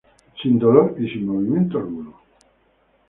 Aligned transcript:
Sin 0.41 0.57
dolor 0.61 0.95
y 0.99 1.07
sin 1.11 1.27
movimiento 1.27 1.77
alguno. 1.77 2.19